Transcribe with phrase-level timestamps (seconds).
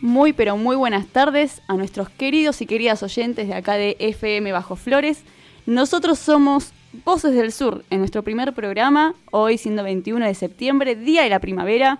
[0.00, 4.52] Muy, pero muy buenas tardes a nuestros queridos y queridas oyentes de acá de FM
[4.52, 5.22] Bajo Flores.
[5.64, 6.72] Nosotros somos
[7.04, 11.40] Voces del Sur en nuestro primer programa, hoy siendo 21 de septiembre, día de la
[11.40, 11.98] primavera.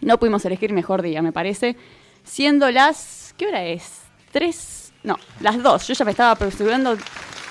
[0.00, 1.76] No pudimos elegir mejor día, me parece.
[2.22, 3.34] Siendo las.
[3.36, 4.02] ¿Qué hora es?
[4.30, 4.92] ¿Tres?
[5.02, 5.86] No, las dos.
[5.88, 6.96] Yo ya me estaba apresurando.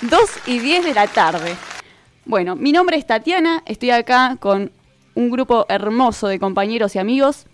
[0.02, 1.56] 2 y 10 de la tarde.
[2.26, 4.72] Bueno, mi nombre es Tatiana, estoy acá con
[5.16, 7.46] un grupo hermoso de compañeros y amigos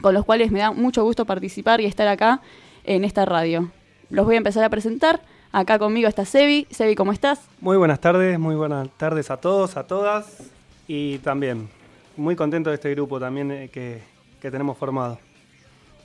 [0.00, 2.40] con los cuales me da mucho gusto participar y estar acá
[2.84, 3.70] en esta radio.
[4.10, 5.20] Los voy a empezar a presentar.
[5.52, 6.66] Acá conmigo está Sebi.
[6.70, 7.40] Sebi, ¿cómo estás?
[7.60, 10.42] Muy buenas tardes, muy buenas tardes a todos, a todas.
[10.86, 11.68] Y también
[12.16, 14.02] muy contento de este grupo también eh, que,
[14.40, 15.18] que tenemos formado.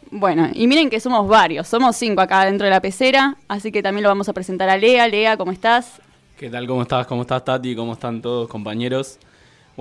[0.09, 3.82] Bueno, y miren que somos varios, somos cinco acá dentro de la pecera, así que
[3.82, 5.07] también lo vamos a presentar a Lea.
[5.07, 6.02] Lea, ¿cómo estás?
[6.38, 6.68] ¿Qué tal?
[6.68, 7.07] ¿Cómo estás?
[7.07, 7.76] ¿Cómo estás, Tati?
[7.76, 9.20] ¿Cómo están todos, compañeros?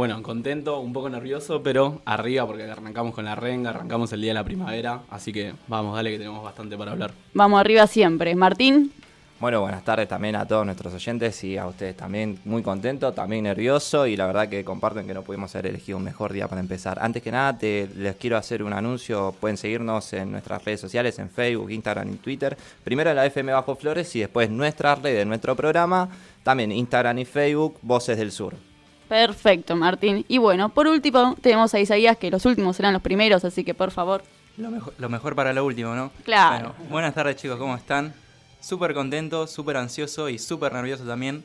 [0.00, 4.30] Bueno, contento, un poco nervioso, pero arriba porque arrancamos con la renga, arrancamos el día
[4.30, 7.12] de la primavera, así que vamos, dale que tenemos bastante para hablar.
[7.34, 8.34] Vamos arriba siempre.
[8.34, 8.92] Martín.
[9.40, 13.44] Bueno, buenas tardes también a todos nuestros oyentes y a ustedes también muy contento, también
[13.44, 16.62] nervioso y la verdad que comparten que no pudimos haber elegido un mejor día para
[16.62, 16.98] empezar.
[16.98, 21.18] Antes que nada, te, les quiero hacer un anuncio, pueden seguirnos en nuestras redes sociales,
[21.18, 22.56] en Facebook, Instagram y Twitter.
[22.84, 26.08] Primero la FM Bajo Flores y después nuestra red de nuestro programa,
[26.42, 28.69] también Instagram y Facebook, Voces del Sur.
[29.10, 30.24] Perfecto, Martín.
[30.28, 33.74] Y bueno, por último tenemos a Isaías, que los últimos serán los primeros, así que
[33.74, 34.22] por favor.
[34.56, 36.12] Lo mejor, lo mejor para lo último, ¿no?
[36.22, 36.74] Claro.
[36.78, 38.14] Bueno, buenas tardes chicos, ¿cómo están?
[38.60, 41.42] Súper contento, súper ansioso y súper nervioso también.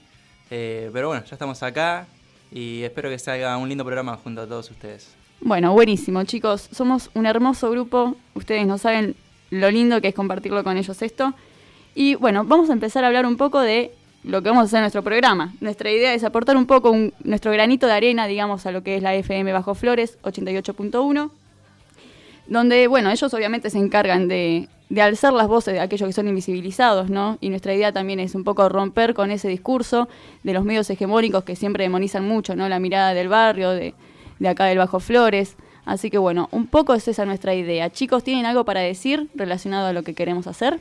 [0.52, 2.06] Eh, pero bueno, ya estamos acá
[2.52, 5.16] y espero que salga un lindo programa junto a todos ustedes.
[5.42, 6.70] Bueno, buenísimo, chicos.
[6.72, 8.16] Somos un hermoso grupo.
[8.36, 9.16] Ustedes no saben
[9.50, 11.34] lo lindo que es compartirlo con ellos esto.
[11.96, 13.92] Y bueno, vamos a empezar a hablar un poco de
[14.26, 15.54] lo que vamos a hacer en nuestro programa.
[15.62, 18.96] Nuestra idea es aportar un poco un- nuestro granito de arena, digamos, a lo que
[18.98, 21.30] es la FM Bajo Flores 88.1,
[22.48, 26.28] donde, bueno, ellos obviamente se encargan de, de alzar las voces de aquellos que son
[26.28, 27.38] invisibilizados, ¿no?
[27.42, 30.08] Y nuestra idea también es un poco romper con ese discurso
[30.44, 32.70] de los medios hegemónicos que siempre demonizan mucho, ¿no?
[32.70, 33.94] La mirada del barrio, de,
[34.40, 35.56] de acá del Bajo Flores.
[35.86, 37.90] Así que bueno, un poco es esa nuestra idea.
[37.92, 40.80] Chicos, ¿tienen algo para decir relacionado a lo que queremos hacer?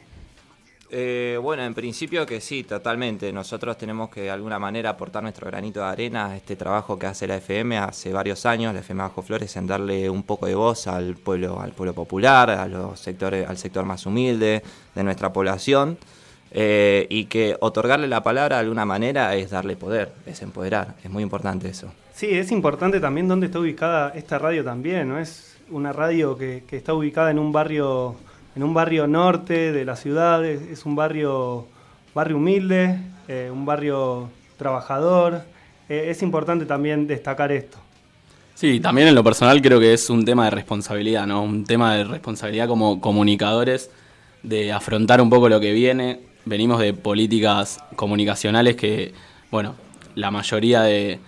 [0.97, 3.33] Eh, bueno, en principio que sí, totalmente.
[3.33, 7.07] Nosotros tenemos que de alguna manera aportar nuestro granito de arena a este trabajo que
[7.07, 10.55] hace la FM hace varios años, la FM Bajo Flores, en darle un poco de
[10.55, 14.63] voz al pueblo, al pueblo popular, a los sectores, al sector más humilde
[14.95, 15.99] de nuestra población.
[16.57, 21.11] eh, y que otorgarle la palabra de alguna manera es darle poder, es empoderar, es
[21.11, 21.89] muy importante eso.
[22.15, 25.19] Sí, es importante también dónde está ubicada esta radio también, ¿no?
[25.19, 28.15] Es una radio que, que está ubicada en un barrio,
[28.57, 31.67] en un barrio norte de la ciudad, es, un barrio,
[32.15, 32.99] barrio humilde,
[33.29, 35.43] eh, un barrio trabajador.
[35.89, 37.79] Eh, es importante también destacar esto.
[38.55, 41.43] Sí, también en lo personal creo que es un tema de responsabilidad, ¿no?
[41.43, 43.91] Un tema de responsabilidad como comunicadores,
[44.45, 46.21] de afrontar un poco lo que viene.
[46.45, 49.13] Venimos de políticas comunicacionales que,
[49.51, 49.75] bueno,
[50.15, 51.19] la mayoría de,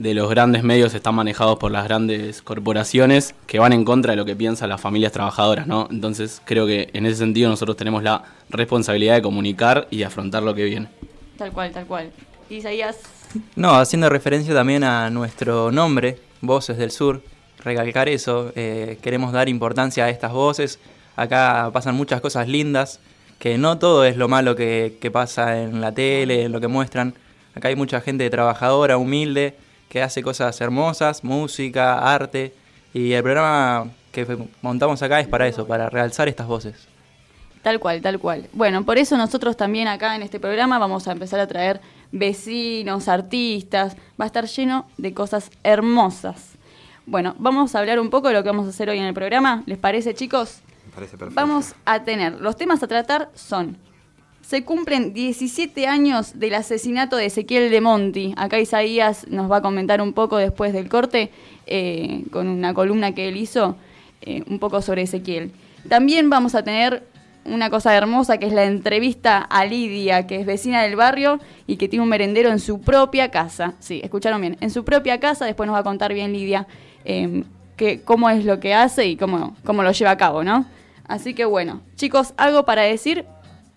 [0.00, 4.16] de los grandes medios están manejados por las grandes corporaciones que van en contra de
[4.16, 5.88] lo que piensan las familias trabajadoras, ¿no?
[5.90, 10.42] Entonces creo que en ese sentido nosotros tenemos la responsabilidad de comunicar y de afrontar
[10.42, 10.88] lo que viene.
[11.36, 12.10] Tal cual, tal cual.
[12.48, 12.96] Isaías,
[13.56, 17.22] No, haciendo referencia también a nuestro nombre, Voces del Sur,
[17.62, 20.78] recalcar eso, eh, queremos dar importancia a estas voces.
[21.14, 23.00] Acá pasan muchas cosas lindas,
[23.38, 26.68] que no todo es lo malo que, que pasa en la tele, en lo que
[26.68, 27.12] muestran.
[27.54, 29.56] Acá hay mucha gente trabajadora, humilde,
[29.90, 32.54] que hace cosas hermosas, música, arte.
[32.94, 34.26] Y el programa que
[34.62, 36.86] montamos acá es para eso, para realzar estas voces.
[37.62, 38.48] Tal cual, tal cual.
[38.52, 41.80] Bueno, por eso nosotros también acá en este programa vamos a empezar a traer
[42.12, 46.52] vecinos, artistas, va a estar lleno de cosas hermosas.
[47.04, 49.14] Bueno, vamos a hablar un poco de lo que vamos a hacer hoy en el
[49.14, 49.64] programa.
[49.66, 50.60] ¿Les parece, chicos?
[50.86, 51.34] Me parece perfecto.
[51.34, 53.76] Vamos a tener, los temas a tratar son,
[54.50, 58.34] se cumplen 17 años del asesinato de Ezequiel de Monti.
[58.36, 61.30] Acá Isaías nos va a comentar un poco después del corte,
[61.68, 63.76] eh, con una columna que él hizo,
[64.22, 65.52] eh, un poco sobre Ezequiel.
[65.88, 67.04] También vamos a tener
[67.44, 71.38] una cosa hermosa que es la entrevista a Lidia, que es vecina del barrio
[71.68, 73.74] y que tiene un merendero en su propia casa.
[73.78, 76.66] Sí, escucharon bien, en su propia casa, después nos va a contar bien Lidia
[77.04, 77.44] eh,
[77.76, 80.66] que, cómo es lo que hace y cómo, cómo lo lleva a cabo, ¿no?
[81.06, 83.26] Así que bueno, chicos, ¿algo para decir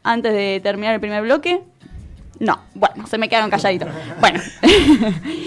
[0.03, 1.61] antes de terminar el primer bloque?
[2.39, 3.89] No, bueno, se me quedaron calladitos.
[4.19, 4.39] Bueno,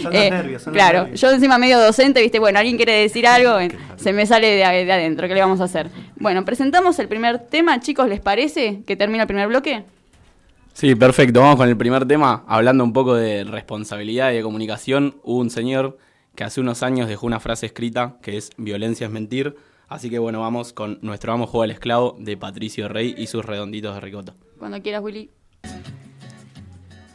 [0.03, 1.21] Son los nervios, son los claro, nervios.
[1.21, 4.85] yo encima medio docente, viste, bueno, alguien quiere decir algo, eh, se me sale de,
[4.85, 5.91] de adentro, ¿qué le vamos a hacer?
[6.17, 9.85] Bueno, presentamos el primer tema, chicos, ¿les parece que termina el primer bloque?
[10.73, 11.41] Sí, perfecto.
[11.41, 15.17] Vamos con el primer tema, hablando un poco de responsabilidad y de comunicación.
[15.23, 15.97] Hubo un señor
[16.35, 19.57] que hace unos años dejó una frase escrita que es violencia es mentir.
[19.89, 23.43] Así que bueno, vamos con nuestro amo juego al esclavo de Patricio Rey y sus
[23.47, 24.35] redonditos de ricota.
[24.59, 25.31] Cuando quieras, Willy.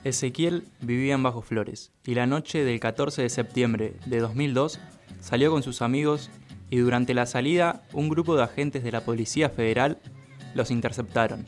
[0.04, 4.80] Ezequiel vivía en Bajo Flores y la noche del 14 de septiembre de 2002
[5.20, 6.32] salió con sus amigos
[6.70, 10.00] y durante la salida un grupo de agentes de la Policía Federal
[10.56, 11.46] los interceptaron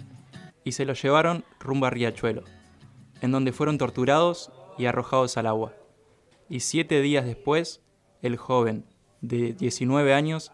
[0.63, 2.43] y se los llevaron rumbo a Riachuelo,
[3.21, 5.73] en donde fueron torturados y arrojados al agua.
[6.49, 7.81] Y siete días después,
[8.21, 8.85] el joven,
[9.21, 10.51] de 19 años,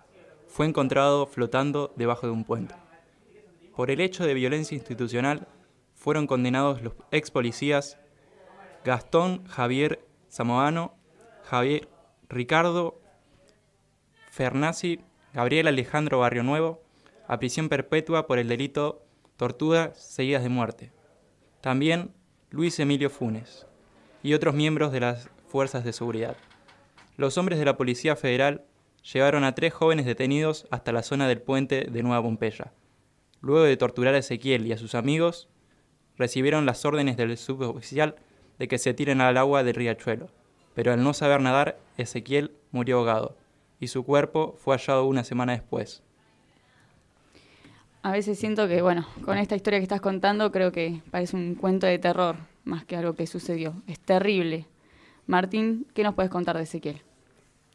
[0.47, 2.75] fue encontrado flotando debajo de un puente.
[3.79, 5.47] Por el hecho de violencia institucional,
[5.95, 7.97] fueron condenados los ex policías
[8.83, 10.97] Gastón Javier Samoano,
[11.45, 11.87] Javier
[12.27, 12.99] Ricardo
[14.31, 14.99] Fernasi,
[15.33, 16.83] Gabriel Alejandro Barrio Nuevo,
[17.25, 19.01] a prisión perpetua por el delito
[19.37, 20.91] tortura seguidas de muerte.
[21.61, 22.11] También
[22.49, 23.65] Luis Emilio Funes
[24.21, 26.35] y otros miembros de las fuerzas de seguridad.
[27.15, 28.65] Los hombres de la Policía Federal
[29.13, 32.73] llevaron a tres jóvenes detenidos hasta la zona del puente de Nueva Pompeya.
[33.41, 35.47] Luego de torturar a Ezequiel y a sus amigos,
[36.18, 38.15] recibieron las órdenes del suboficial
[38.57, 40.30] de que se tiren al agua del riachuelo,
[40.74, 43.38] pero al no saber nadar, Ezequiel murió ahogado,
[43.80, 46.03] y su cuerpo fue hallado una semana después.
[48.01, 51.56] A veces siento que, bueno, con esta historia que estás contando, creo que parece un
[51.56, 53.74] cuento de terror más que algo que sucedió.
[53.88, 54.68] Es terrible.
[55.27, 57.01] Martín, ¿qué nos puedes contar de Ezequiel?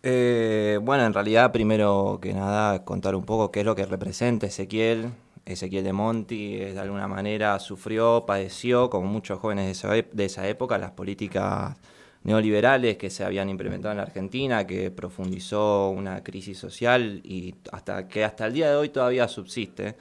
[0.03, 4.47] Eh, bueno, en realidad, primero que nada, contar un poco qué es lo que representa
[4.47, 5.11] Ezequiel.
[5.47, 10.49] Ezequiel de Monti, de alguna manera, sufrió, padeció, como muchos jóvenes de esa, de esa
[10.49, 11.77] época, las políticas
[12.25, 18.09] neoliberales que se habían implementado en la Argentina, que profundizó una crisis social y hasta
[18.09, 19.97] que hasta el día de hoy todavía subsiste,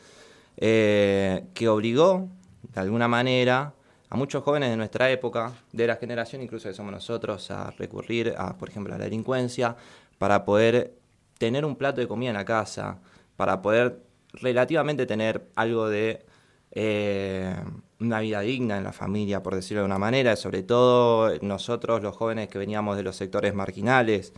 [0.58, 2.30] eh, que obligó,
[2.74, 3.74] de alguna manera,
[4.10, 8.34] a muchos jóvenes de nuestra época, de la generación incluso que somos nosotros, a recurrir
[8.38, 9.76] a, por ejemplo, a la delincuencia
[10.18, 10.94] para poder
[11.38, 13.00] tener un plato de comida en la casa,
[13.36, 14.00] para poder
[14.34, 16.26] relativamente tener algo de
[16.72, 17.56] eh,
[18.00, 22.16] una vida digna en la familia, por decirlo de una manera, sobre todo nosotros los
[22.16, 24.34] jóvenes que veníamos de los sectores marginales,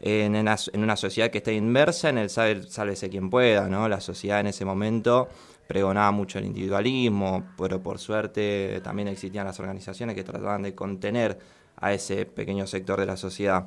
[0.00, 3.88] en, una, sociedad que está inmersa en el sálvese quien pueda, ¿no?
[3.88, 5.28] La sociedad en ese momento
[5.66, 11.38] pregonaba mucho el individualismo, pero por suerte también existían las organizaciones que trataban de contener
[11.76, 13.66] a ese pequeño sector de la sociedad.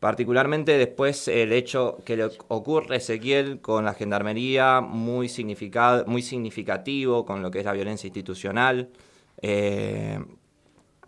[0.00, 5.30] Particularmente después el hecho que le ocurre Ezequiel con la gendarmería, muy,
[6.06, 8.90] muy significativo con lo que es la violencia institucional.
[9.40, 10.18] Eh,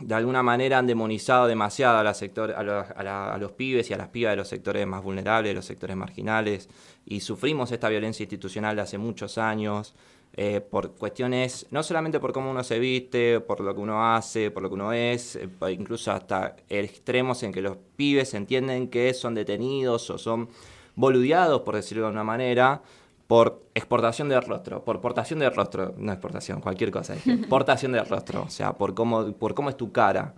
[0.01, 4.33] de alguna manera han demonizado demasiado a, sector, a, los pibes y a las pibas
[4.33, 6.69] de los sectores más vulnerables, de los sectores marginales,
[7.05, 9.95] y sufrimos esta violencia institucional de hace muchos años,
[10.41, 14.53] eh, por cuestiones, no solamente por cómo uno se viste, por lo que uno hace,
[14.53, 19.13] por lo que uno es, eh, incluso hasta extremos en que los pibes entienden que
[19.15, 20.49] son detenidos o son
[20.95, 22.83] boludeados, por decirlo de una manera,
[23.27, 27.17] por exportación del rostro, por portación del rostro, no exportación, cualquier cosa,
[27.49, 30.35] portación del rostro, o sea, por cómo, por cómo es tu cara.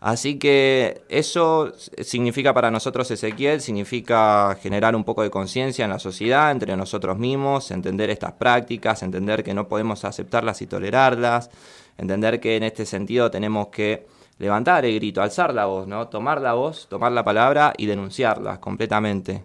[0.00, 5.98] Así que eso significa para nosotros Ezequiel, significa generar un poco de conciencia en la
[5.98, 11.50] sociedad, entre nosotros mismos, entender estas prácticas, entender que no podemos aceptarlas y tolerarlas,
[11.98, 14.06] entender que en este sentido tenemos que
[14.38, 16.08] levantar el grito, alzar la voz, ¿no?
[16.08, 19.44] tomar la voz, tomar la palabra y denunciarlas completamente.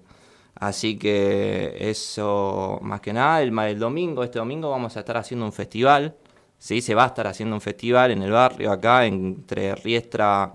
[0.55, 5.45] Así que eso, más que nada, el, el domingo, este domingo vamos a estar haciendo
[5.45, 6.15] un festival.
[6.57, 6.81] ¿Sí?
[6.81, 10.51] Se va a estar haciendo un festival en el barrio acá, entre Riestra,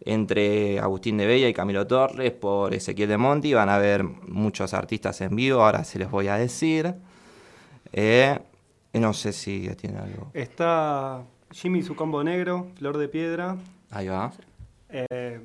[0.00, 3.54] entre Agustín de Bella y Camilo Torres, por Ezequiel de Monti.
[3.54, 6.94] Van a haber muchos artistas en vivo, ahora se les voy a decir.
[7.92, 8.38] Eh,
[8.94, 10.30] no sé si tiene algo.
[10.32, 13.56] Está Jimmy su combo negro, Flor de Piedra.
[13.90, 14.32] Ahí va.
[14.88, 15.40] Eh,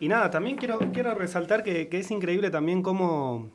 [0.00, 3.50] y nada, también quiero, quiero resaltar que, es increíble también cómo,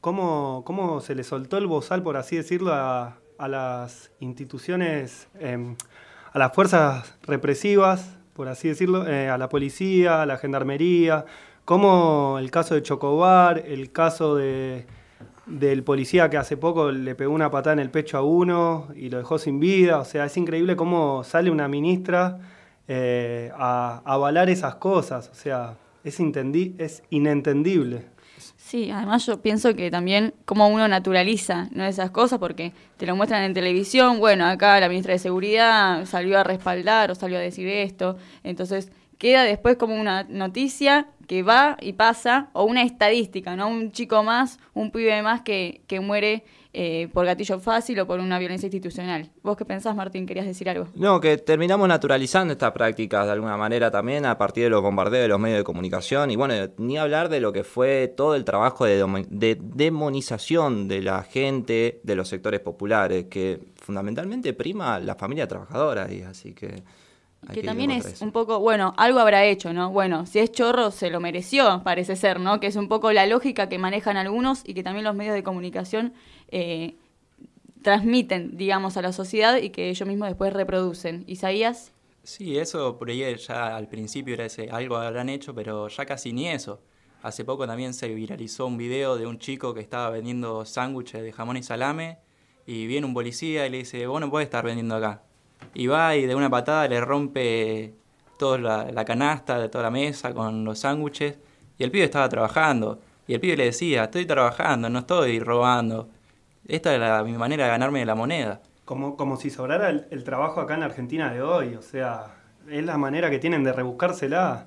[0.00, 3.18] cómo, cómo, se le soltó el bozal, por así decirlo, a,
[3.48, 5.76] las instituciones, em,
[6.32, 11.24] a las fuerzas represivas, por así decirlo, eh, a la policía, a la gendarmería,
[11.64, 14.86] como el caso de Chocobar, el caso de,
[15.46, 19.10] del policía que hace poco le pegó una patada en el pecho a uno y
[19.10, 19.98] lo dejó sin vida.
[19.98, 22.38] O sea, es increíble cómo sale una ministra
[22.88, 25.28] eh, a, a avalar esas cosas.
[25.30, 26.18] O sea, es,
[26.78, 28.11] es inentendible.
[28.72, 31.84] Sí, además yo pienso que también como uno naturaliza ¿no?
[31.84, 36.38] esas cosas porque te lo muestran en televisión, bueno, acá la ministra de Seguridad salió
[36.38, 41.76] a respaldar o salió a decir esto, entonces queda después como una noticia que va
[41.82, 43.68] y pasa, o una estadística, ¿no?
[43.68, 46.42] Un chico más, un pibe más que, que muere
[46.74, 49.30] eh, por gatillo fácil o por una violencia institucional.
[49.42, 50.24] ¿Vos qué pensás, Martín?
[50.24, 50.86] ¿Querías decir algo?
[50.94, 55.22] No, que terminamos naturalizando estas prácticas de alguna manera también a partir de los bombardeos
[55.22, 58.44] de los medios de comunicación y bueno, ni hablar de lo que fue todo el
[58.44, 65.14] trabajo de, de demonización de la gente de los sectores populares, que fundamentalmente prima la
[65.14, 66.82] familia trabajadora y así que
[67.50, 69.90] que, también es un poco, bueno, algo habrá hecho, ¿no?
[69.90, 72.60] Bueno, si es chorro, se lo mereció, parece ser, ¿no?
[72.60, 75.42] Que es un poco la lógica que manejan algunos y que también los medios de
[75.42, 76.14] comunicación
[76.52, 76.94] eh,
[77.82, 81.24] transmiten, digamos, a la sociedad y que ellos mismos después reproducen.
[81.26, 81.92] Isaías.
[82.22, 86.32] Sí, eso por ahí ya al principio era ese, algo habrán hecho, pero ya casi
[86.32, 86.80] ni eso.
[87.22, 91.32] Hace poco también se viralizó un video de un chico que estaba vendiendo sándwiches de
[91.32, 92.18] jamón y salame
[92.66, 95.22] y viene un policía y le dice, vos no podés estar vendiendo acá
[95.74, 97.94] y va y de una patada le rompe
[98.38, 101.38] toda la, canasta de toda la mesa con los sándwiches
[101.78, 106.08] y el pibe estaba trabajando y el pibe le decía, estoy trabajando, no estoy robando.
[106.66, 108.60] Esta es la, mi manera de ganarme la moneda.
[108.84, 112.34] Como, como si sobrara el, trabajo acá en Argentina de hoy, o sea,
[112.68, 114.66] es la manera que tienen de rebuscársela.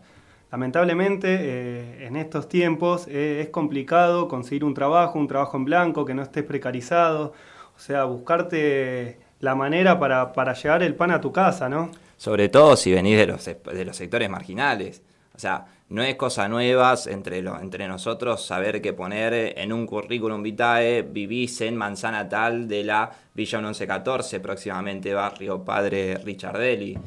[0.51, 6.05] Lamentablemente, eh, en estos tiempos eh, es complicado conseguir un trabajo, un trabajo en blanco,
[6.05, 7.33] que no estés precarizado.
[7.75, 11.91] O sea, buscarte la manera para, para llevar el pan a tu casa, ¿no?
[12.17, 15.01] Sobre todo si venís de los, de los sectores marginales.
[15.35, 19.85] O sea, no es cosa nueva entre, lo, entre nosotros saber que poner en un
[19.85, 26.97] currículum vitae vivís en manzana tal de la Villa 1114, próximamente barrio Padre Richardelli.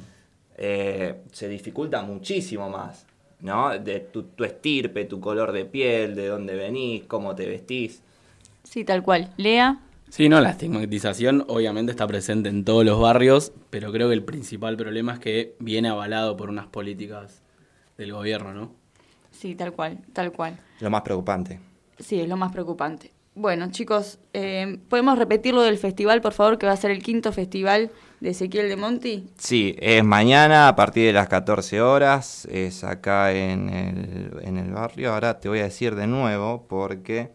[0.57, 3.07] Eh, se dificulta muchísimo más,
[3.41, 3.79] ¿no?
[3.79, 8.03] De tu, tu, estirpe, tu color de piel, de dónde venís, cómo te vestís.
[8.63, 9.33] Sí, tal cual.
[9.37, 9.81] Lea.
[10.11, 14.25] Sí, no, la estigmatización obviamente está presente en todos los barrios, pero creo que el
[14.25, 17.43] principal problema es que viene avalado por unas políticas
[17.99, 18.71] del gobierno, ¿no?
[19.33, 20.57] Sí, tal cual, tal cual.
[20.81, 21.59] Lo más preocupante.
[21.99, 23.11] Sí, es lo más preocupante.
[23.35, 27.03] Bueno, chicos, eh, ¿podemos repetir lo del festival, por favor, que va a ser el
[27.03, 27.91] quinto festival
[28.21, 29.29] de Ezequiel de Monti?
[29.37, 34.73] Sí, es mañana a partir de las 14 horas, es acá en el, en el
[34.73, 35.13] barrio.
[35.13, 37.31] Ahora te voy a decir de nuevo porque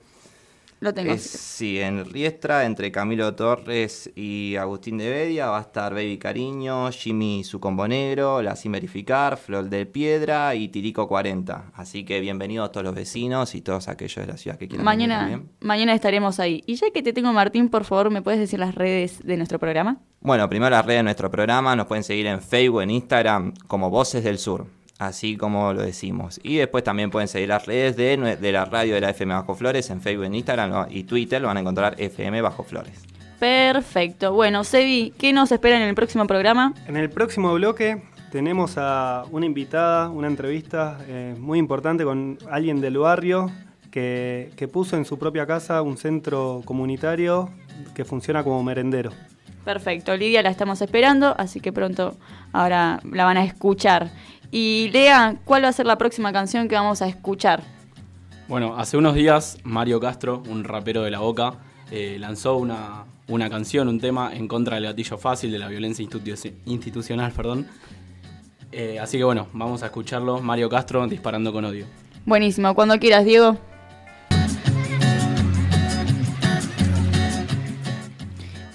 [0.83, 1.15] lo tengo.
[1.17, 6.91] sí, en Riestra, entre Camilo Torres y Agustín de Bedia, va a estar Baby Cariño,
[6.91, 11.71] Jimmy Su Combo Negro, La Cimerificar, Flor de Piedra y Tirico 40.
[11.73, 15.25] Así que bienvenidos todos los vecinos y todos aquellos de la ciudad que quieran mañana,
[15.25, 16.61] venir Mañana estaremos ahí.
[16.65, 19.59] Y ya que te tengo, Martín, por favor, ¿me puedes decir las redes de nuestro
[19.59, 20.01] programa?
[20.19, 21.75] Bueno, primero las redes de nuestro programa.
[21.75, 24.67] Nos pueden seguir en Facebook, en Instagram, como Voces del Sur
[25.00, 26.39] así como lo decimos.
[26.43, 29.55] Y después también pueden seguir las redes de, de la radio de la FM Bajo
[29.55, 33.03] Flores en Facebook, en Instagram y Twitter, lo van a encontrar FM Bajo Flores.
[33.39, 34.33] Perfecto.
[34.33, 36.73] Bueno, Sebi, ¿qué nos espera en el próximo programa?
[36.88, 42.79] En el próximo bloque tenemos a una invitada, una entrevista eh, muy importante con alguien
[42.79, 43.51] del barrio
[43.91, 47.50] que, que puso en su propia casa un centro comunitario
[47.93, 49.12] que funciona como merendero.
[49.63, 52.17] Perfecto, Lidia la estamos esperando, así que pronto
[52.51, 54.12] ahora la van a escuchar.
[54.55, 57.63] Y Lea, ¿cuál va a ser la próxima canción que vamos a escuchar?
[58.48, 61.55] Bueno, hace unos días Mario Castro, un rapero de la Boca,
[61.89, 66.07] eh, lanzó una, una, canción, un tema en contra del gatillo fácil, de la violencia
[66.65, 67.65] institucional, perdón.
[68.72, 70.39] Eh, así que bueno, vamos a escucharlo.
[70.39, 71.88] Mario Castro disparando con odio.
[72.27, 73.57] Buenísimo, cuando quieras, Diego.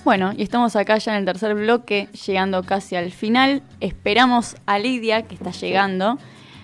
[0.08, 3.62] Bueno, y estamos acá ya en el tercer bloque, llegando casi al final.
[3.78, 6.16] Esperamos a Lidia, que está llegando,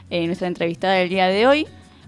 [0.09, 1.67] eh, nuestra entrevistada del día de hoy.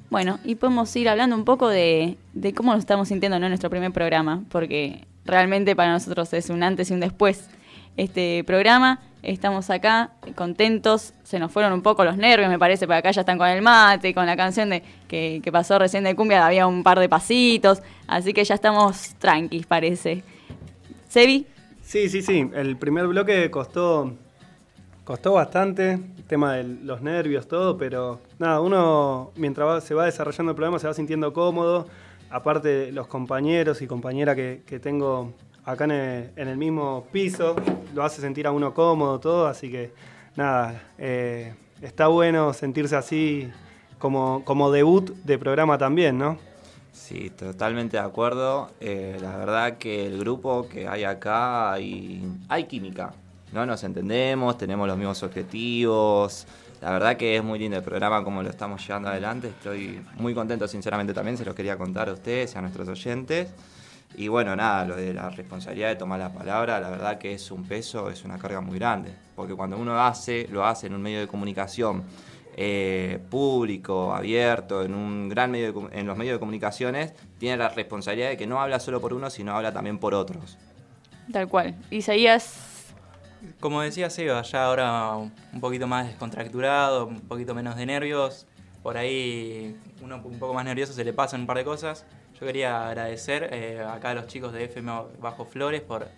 [0.08, 2.16] Bueno, y podemos ir hablando un poco de,
[2.54, 6.90] cómo nos estamos sintiendo en nuestro primer programa, porque realmente para nosotros es un antes
[6.90, 7.50] y un después
[7.98, 9.00] este programa.
[9.22, 13.20] Estamos acá contentos, se nos fueron un poco los nervios, me parece, porque acá ya
[13.20, 16.66] están con el mate, con la canción de que, que pasó recién de cumbia, había
[16.66, 20.24] un par de pasitos, así que ya estamos tranquis, parece.
[21.08, 21.46] Sebi.
[21.82, 22.50] Sí, sí, sí.
[22.54, 24.12] El primer bloque costó,
[25.04, 30.50] costó bastante, el tema de los nervios, todo, pero nada, uno mientras se va desarrollando
[30.50, 31.86] el programa se va sintiendo cómodo.
[32.28, 35.32] Aparte, los compañeros y compañeras que, tengo
[35.64, 37.54] acá en el, mismo piso,
[37.94, 39.92] lo hace sentir a uno cómodo, todo, así que
[40.34, 43.48] nada, eh, está bueno sentirse así
[43.98, 46.36] como, como debut de programa también, ¿no?
[46.96, 48.70] Sí, totalmente de acuerdo.
[48.80, 53.12] Eh, la verdad que el grupo que hay acá hay, hay química.
[53.52, 53.64] ¿no?
[53.66, 56.46] Nos entendemos, tenemos los mismos objetivos.
[56.80, 59.48] La verdad que es muy lindo el programa como lo estamos llevando adelante.
[59.48, 63.50] Estoy muy contento, sinceramente, también se los quería contar a ustedes y a nuestros oyentes.
[64.16, 67.50] Y bueno, nada, lo de la responsabilidad de tomar la palabra, la verdad que es
[67.50, 69.12] un peso, es una carga muy grande.
[69.36, 72.04] Porque cuando uno hace, lo hace en un medio de comunicación
[72.58, 78.30] eh, público, abierto, en un gran medio en los medios de comunicaciones, tiene la responsabilidad
[78.30, 80.56] de que no habla solo por uno, sino habla también por otros.
[81.30, 81.74] Tal cual.
[81.90, 82.94] Isaías.
[83.60, 88.46] Como decía Seba, ya ahora un poquito más descontracturado, un poquito menos de nervios.
[88.82, 92.06] Por ahí uno un poco más nervioso se le pasan un par de cosas.
[92.40, 96.08] Yo quería agradecer eh, acá a los chicos de FM Bajo Flores por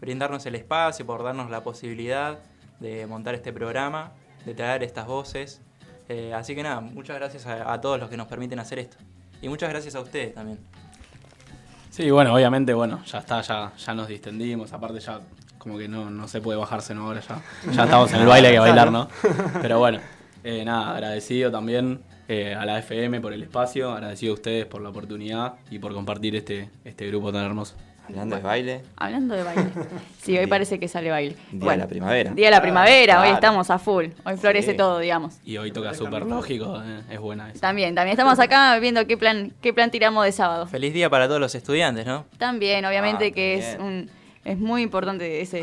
[0.00, 2.38] brindarnos el espacio, por darnos la posibilidad
[2.78, 4.12] de montar este programa,
[4.44, 5.60] de traer estas voces
[6.08, 8.96] eh, así que nada, muchas gracias a, todos los que nos permiten hacer esto.
[9.42, 10.58] Y muchas gracias a ustedes también.
[11.90, 15.20] Sí, bueno, obviamente, bueno, ya está, ya, ya nos distendimos, aparte ya
[15.58, 17.06] como que no, no se puede bajarse, ¿no?
[17.06, 19.08] Ahora ya, ya estamos en el baile, hay que bailar, ¿no?
[19.60, 20.00] Pero bueno,
[20.44, 24.80] eh, nada, agradecido también eh, a la FM por el espacio, agradecido a ustedes por
[24.80, 27.74] la oportunidad y por compartir este, este grupo tan hermoso.
[28.08, 28.82] Hablando de baile.
[28.96, 29.64] Hablando de baile.
[30.22, 31.36] Sí, hoy parece que sale baile.
[31.52, 32.32] Día de la primavera.
[32.32, 34.06] Día de la primavera, hoy estamos a full.
[34.24, 35.38] Hoy florece todo, digamos.
[35.42, 37.60] Y hoy toca súper lógico, eh, es buena esa.
[37.60, 40.66] También, también estamos acá viendo qué plan, qué plan tiramos de sábado.
[40.66, 42.26] Feliz día para todos los estudiantes, ¿no?
[42.36, 44.10] También, obviamente ah, que es un
[44.44, 45.60] es muy importante ese,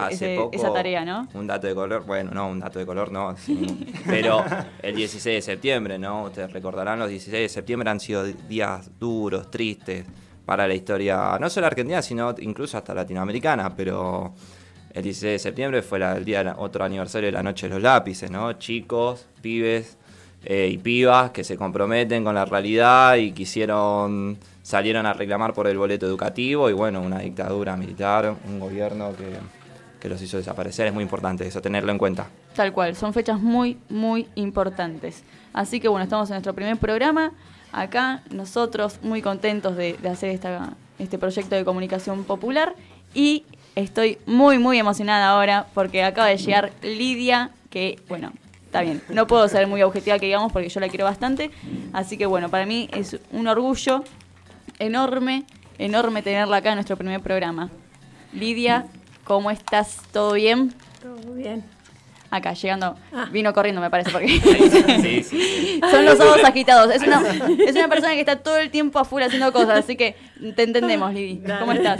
[0.51, 1.27] esa tarea, ¿no?
[1.33, 3.35] Un dato de color, bueno, no, un dato de color no,
[4.05, 4.43] pero
[4.81, 6.23] el 16 de septiembre, ¿no?
[6.25, 10.05] Ustedes recordarán, los 16 de septiembre han sido días duros, tristes,
[10.45, 14.33] para la historia, no solo argentina, sino incluso hasta latinoamericana, pero
[14.93, 18.29] el 16 de septiembre fue el día otro aniversario de la Noche de los Lápices,
[18.31, 18.53] ¿no?
[18.53, 19.97] Chicos, pibes
[20.43, 25.67] eh, y pibas que se comprometen con la realidad y quisieron, salieron a reclamar por
[25.67, 29.37] el boleto educativo y bueno, una dictadura militar, un gobierno que,
[29.99, 32.27] que los hizo desaparecer, es muy importante eso, tenerlo en cuenta.
[32.55, 35.23] Tal cual, son fechas muy, muy importantes.
[35.51, 37.33] Así que bueno, estamos en nuestro primer programa
[37.75, 42.73] acá, nosotros muy contentos de, hacer esta, este proyecto de comunicación popular
[43.13, 43.43] y
[43.75, 48.31] estoy muy, muy emocionada ahora porque acaba de llegar Lidia, que, bueno,
[48.65, 51.51] está bien, no puedo ser muy objetiva que digamos porque yo la quiero bastante,
[51.91, 54.03] así que bueno, para mí es un orgullo
[54.79, 55.43] enorme,
[55.77, 57.69] enorme tenerla acá en nuestro primer programa.
[58.31, 58.85] Lidia,
[59.25, 59.99] ¿cómo estás?
[60.11, 60.73] ¿Todo bien?
[61.01, 61.74] Todo bien
[62.31, 63.27] acá, llegando, ah.
[63.31, 64.27] vino corriendo me parece, porque
[65.91, 66.93] son los ojos agitados.
[66.93, 67.21] Es una,
[67.65, 70.15] es una persona que está todo el tiempo a full haciendo cosas, así que
[70.55, 71.41] te entendemos, Lidi.
[71.59, 71.99] ¿Cómo estás?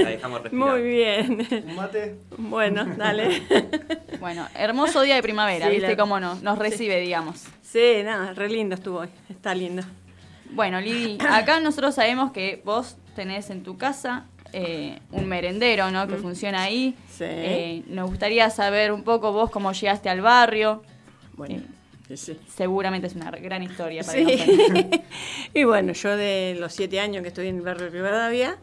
[0.51, 1.47] Muy bien.
[1.67, 2.15] ¿Un mate?
[2.37, 3.43] Bueno, dale.
[4.19, 7.43] Bueno, hermoso día de primavera, ¿viste cómo nos, nos recibe, digamos?
[7.61, 9.83] Sí, nada, re lindo estuvo hoy, está lindo.
[10.51, 14.25] Bueno, Lidi, acá nosotros sabemos que vos tenés en tu casa
[14.57, 16.07] eh, un merendero, ¿no?
[16.07, 16.95] Que funciona ahí.
[17.09, 17.25] Sí.
[17.27, 20.81] Eh, nos gustaría saber un poco vos cómo llegaste al barrio.
[21.33, 21.61] Bueno.
[22.07, 22.39] Eh, sí.
[22.55, 24.39] Seguramente es una gran historia para sí.
[25.53, 28.57] y bueno, yo de los siete años que estoy en el barrio de Rivadavia,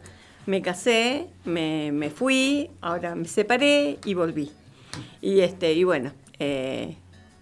[0.47, 4.51] me casé, me, me, fui, ahora me separé y volví.
[5.21, 6.11] Y este, y bueno,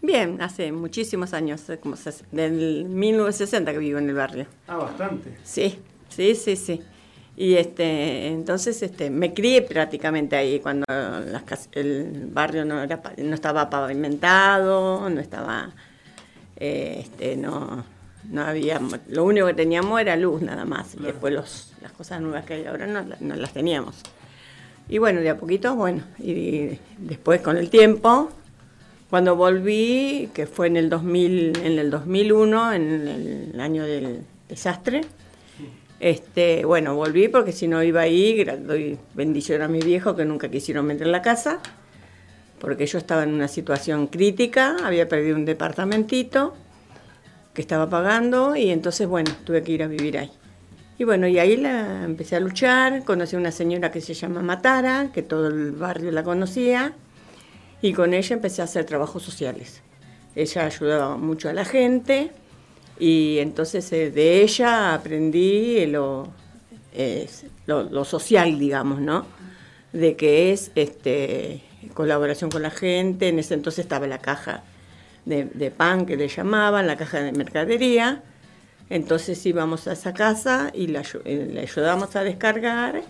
[0.01, 1.95] bien, hace muchísimos años, como
[2.33, 4.45] del 1960 que vivo en el barrio.
[4.67, 5.37] Ah, bastante.
[5.41, 6.81] Sí, sí, sí, sí.
[7.41, 10.85] Y este, entonces este, me crié prácticamente ahí cuando
[11.71, 15.71] el barrio no, era, no estaba pavimentado, no estaba,
[16.57, 17.83] eh, este, no,
[18.29, 22.21] no había, lo único que teníamos era luz nada más, y después los, las cosas
[22.21, 23.95] nuevas que hay ahora no, no, las teníamos.
[24.87, 28.29] Y bueno, de a poquito, bueno, y después con el tiempo,
[29.09, 33.07] cuando volví, que fue en el 2000, en el 2001, en
[33.51, 35.01] el año del desastre,
[36.01, 40.49] este, bueno, volví porque si no iba ahí, doy bendición a mi viejo que nunca
[40.49, 41.59] quisieron meter la casa,
[42.59, 46.55] porque yo estaba en una situación crítica, había perdido un departamentito
[47.53, 50.31] que estaba pagando y entonces, bueno, tuve que ir a vivir ahí.
[50.97, 54.41] Y bueno, y ahí la empecé a luchar, conocí a una señora que se llama
[54.41, 56.93] Matara, que todo el barrio la conocía,
[57.79, 59.83] y con ella empecé a hacer trabajos sociales.
[60.35, 62.31] Ella ayudaba mucho a la gente
[62.99, 66.31] y entonces eh, de ella aprendí lo,
[67.65, 69.25] lo, social, digamos, ¿no?
[69.93, 73.29] De que es este, colaboración con la gente.
[73.29, 74.63] En ese entonces estaba la caja
[75.25, 78.23] de, pan que le llamaban, la caja de mercadería.
[78.89, 83.01] Entonces íbamos a esa casa y la, eh, le ayudábamos a descargar.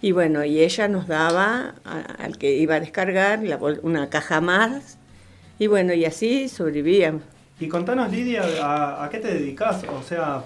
[0.00, 1.74] Y bueno, y ella nos daba
[2.18, 3.40] al que iba a descargar
[3.82, 4.98] una caja más.
[5.58, 7.22] Y bueno, y así sobrevivíamos
[7.58, 9.84] y contanos, Lidia, ¿a, qué te dedicas?
[9.84, 10.42] O sea,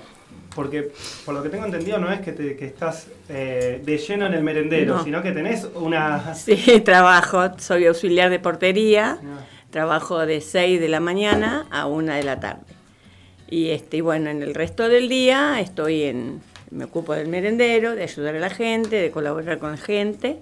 [0.54, 0.92] porque
[1.24, 4.34] por lo que tengo entendido no es que, te, que estás eh, de lleno en
[4.34, 6.34] el merendero, sino que tenés una...
[6.34, 9.44] Sí, trabajo, soy auxiliar de portería, ah.
[9.70, 12.62] trabajo de 6 de la mañana a 1 de la tarde.
[13.48, 18.04] Y, este, bueno, en el resto del día estoy en, me ocupo del merendero, de
[18.04, 20.38] ayudar a la gente, de colaborar con la gente.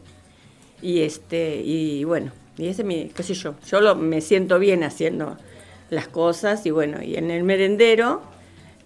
[0.83, 4.59] Y, este, y bueno, y ese es mi, qué sé yo, yo lo, me siento
[4.59, 5.39] bien haciendo
[5.90, 8.22] las cosas y bueno, y en el merendero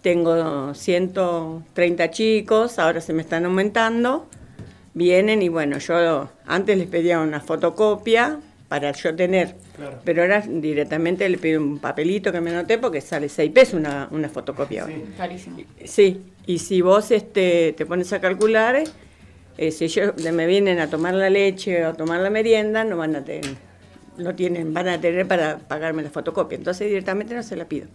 [0.02, 4.26] tengo 130 chicos, ahora se me están aumentando,
[4.94, 8.38] vienen y bueno, yo antes les pedía una fotocopia
[8.68, 9.98] para yo tener, Claro.
[10.04, 14.08] pero ahora directamente le pido un papelito que me anoté porque sale 6 pesos una,
[14.10, 14.82] una fotocopia.
[14.82, 14.94] ahora.
[14.94, 15.04] Sí.
[15.16, 15.58] Carísimo.
[15.84, 18.82] Sí, y si vos este, te pones a calcular,
[19.58, 22.96] eh, si ellos me vienen a tomar la leche o a tomar la merienda, no
[22.96, 23.56] van a tener,
[24.16, 26.56] no tienen, van a tener para pagarme la fotocopia.
[26.56, 27.86] Entonces directamente no se la pido.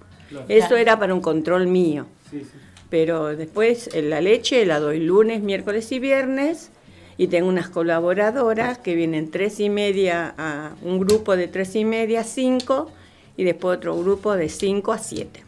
[0.48, 2.06] Eso era para un control mío.
[2.30, 2.58] Sí, sí.
[2.90, 6.72] Pero después la leche la doy lunes, miércoles y viernes.
[7.20, 11.84] Y tengo unas colaboradoras que vienen tres y media a un grupo de tres y
[11.84, 12.92] media a cinco
[13.36, 15.47] y después otro grupo de cinco a siete.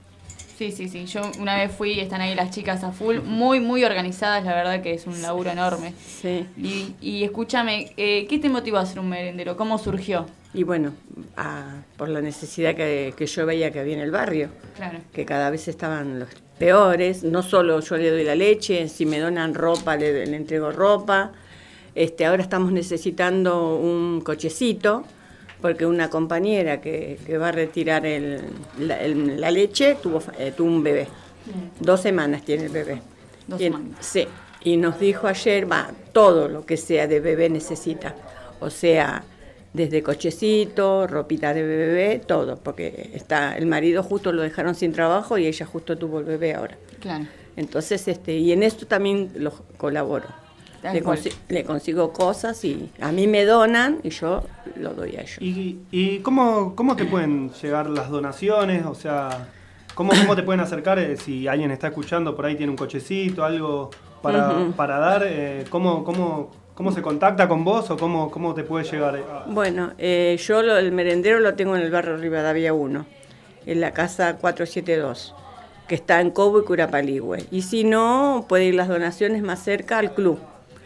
[0.60, 1.06] Sí, sí, sí.
[1.06, 4.54] Yo una vez fui y están ahí las chicas a full, muy, muy organizadas, la
[4.54, 5.94] verdad que es un laburo enorme.
[6.22, 6.46] Sí.
[6.58, 9.56] Y, y escúchame, eh, ¿qué te motivó a ser un merendero?
[9.56, 10.26] ¿Cómo surgió?
[10.54, 10.92] Y bueno,
[11.38, 15.00] a- por la necesidad que, que yo veía que había en el barrio, Claro.
[15.14, 19.20] que cada vez estaban los peores, no solo yo le doy la leche, si me
[19.20, 21.32] donan ropa le, le entrego ropa.
[21.96, 25.06] Este, ahora estamos necesitando un cochecito,
[25.62, 28.42] porque una compañera que, que va a retirar el-
[28.80, 31.08] la, el- la leche tuvo, eh, tuvo un bebé.
[31.80, 33.02] Dos semanas tiene el bebé.
[33.48, 33.90] Dos Y semanas.
[34.00, 34.28] Sí,
[34.64, 38.16] y nos dijo ayer, va, todo lo que sea de bebé necesita.
[38.60, 39.24] O sea,
[39.74, 45.38] desde cochecito, ropita de bebé, todo, porque está el marido justo lo dejaron sin trabajo
[45.38, 46.78] y ella justo tuvo el bebé ahora.
[47.00, 47.26] Claro.
[47.56, 50.28] Entonces, este, y en esto también los colaboro.
[50.84, 51.18] Le, cual.
[51.18, 54.44] consi- le consigo cosas y a mí me donan y yo
[54.76, 55.38] lo doy a ellos.
[55.42, 58.86] ¿Y, y cómo, cómo te pueden llegar las donaciones?
[58.86, 59.48] O sea,
[59.96, 63.44] ¿cómo, cómo te pueden acercar eh, si alguien está escuchando, por ahí tiene un cochecito,
[63.44, 63.90] algo
[64.22, 65.24] para, para dar?
[65.26, 69.18] eh, ¿cómo, cómo, ¿Cómo se contacta con vos o cómo, cómo te puede llegar?
[69.18, 73.06] eh, Bueno, eh, yo lo- el merendero lo tengo en el barrio Rivadavia 1,
[73.66, 75.36] en la casa 472,
[75.90, 77.46] que está en Cobo y Curapaligüe.
[77.52, 80.40] Y si no, puede ir las donaciones más cerca al club.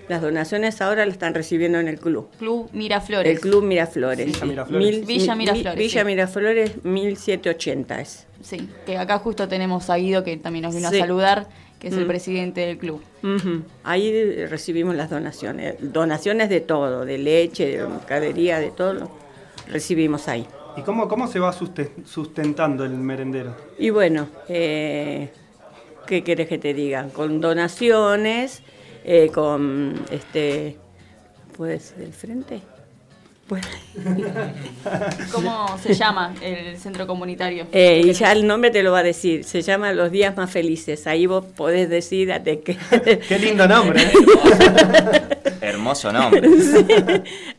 [0.09, 2.27] Las donaciones ahora las están recibiendo en el club.
[2.37, 3.31] Club Miraflores.
[3.31, 4.25] El Club Miraflores.
[4.25, 5.07] Villa Miraflores.
[5.07, 6.05] Villa mi- Miraflores, Villa sí.
[6.05, 8.27] Miraflores 1780 es.
[8.41, 10.97] Sí, que acá justo tenemos a Guido que también nos vino Sí.
[10.97, 11.47] a saludar,
[11.79, 12.07] que es el Mm.
[12.09, 13.01] presidente del club.
[13.83, 15.75] Ahí recibimos las donaciones.
[15.79, 18.93] Donaciones de todo, de leche, de mercadería, de todo.
[18.93, 19.11] lo
[19.67, 20.45] Recibimos ahí.
[20.75, 23.55] ¿Y cómo, cómo se va suste- sustentando el merendero?
[23.79, 25.29] Y bueno, eh,
[26.05, 27.07] ¿qué querés que te diga?
[27.13, 28.61] Con donaciones,
[29.03, 30.77] eh, con este.
[31.55, 32.61] ¿Puedes del frente?
[33.47, 33.61] Pues,
[35.33, 37.67] ¿Cómo se llama el centro comunitario?
[37.73, 39.43] eh, y ya el nombre te lo va a decir.
[39.43, 41.05] Se llama Los Días Más Felices.
[41.07, 42.77] Ahí vos podés decir a de qué.
[43.27, 44.01] Qué lindo nombre.
[44.01, 44.13] ¿eh?
[45.61, 46.49] Hermoso nombre.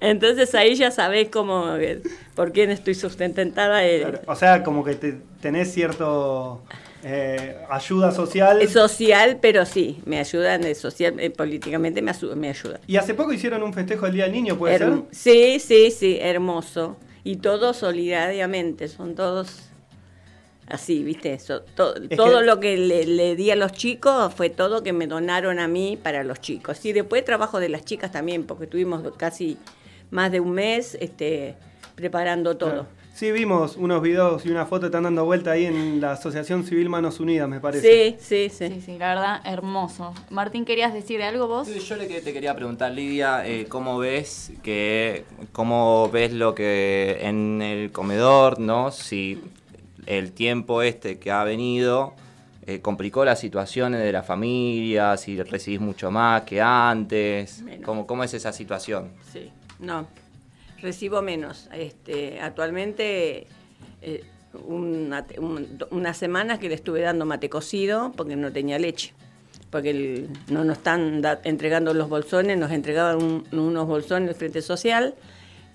[0.01, 2.03] Entonces ahí ya sabés cómo, eh,
[2.35, 3.81] por quién estoy sustentada.
[3.81, 6.63] Claro, O sea, como que te, tenés cierto
[7.05, 8.67] eh, ayuda social.
[8.69, 12.81] Social, pero sí, me ayudan, social, eh, políticamente me, me ayudan.
[12.87, 15.59] Y hace poco hicieron un festejo del Día del Niño, ¿puede Herm- ser?
[15.61, 16.97] Sí, sí, sí, hermoso.
[17.23, 19.71] Y todos solidariamente, son todos
[20.67, 21.39] así, ¿viste?
[21.39, 24.83] So- to- Es todo que- lo que le, le di a los chicos fue todo
[24.83, 26.85] que me donaron a mí para los chicos.
[26.85, 29.59] Y después trabajo de las chicas también, porque tuvimos casi
[30.11, 31.55] más de un mes este,
[31.95, 32.87] preparando todo.
[33.15, 36.89] Sí, vimos unos videos y una foto están dando vuelta ahí en la Asociación Civil
[36.89, 38.17] Manos Unidas, me parece.
[38.19, 38.75] Sí, sí, sí.
[38.75, 40.13] Sí, sí, la verdad, hermoso.
[40.31, 41.69] Martín, ¿querías decir algo vos?
[41.69, 47.19] Sí, Yo le te quería preguntar, Lidia, eh, ¿cómo ves que cómo ves lo que
[47.21, 48.91] en el comedor, no?
[48.91, 49.41] Si
[50.07, 52.15] el tiempo este que ha venido
[52.67, 57.85] eh, complicó las situaciones de la familia, si recibís mucho más que antes, Menos.
[57.85, 59.13] ¿cómo, cómo es esa situación?
[59.33, 60.05] Sí, no,
[60.85, 61.69] recibo menos.
[61.73, 63.47] Este, actualmente,
[64.03, 64.23] eh,
[64.69, 69.13] una- un- unas semanas que le estuve dando mate cocido porque no tenía leche.
[69.71, 74.37] Porque el- no nos están da- entregando los bolsones, nos entregaban un- unos bolsones del
[74.37, 75.15] Frente Social